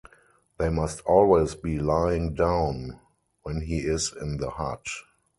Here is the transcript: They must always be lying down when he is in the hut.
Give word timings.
They 0.57 0.69
must 0.69 1.01
always 1.01 1.53
be 1.53 1.77
lying 1.77 2.33
down 2.33 2.99
when 3.43 3.61
he 3.61 3.81
is 3.81 4.11
in 4.19 4.37
the 4.37 4.49
hut. 4.49 4.87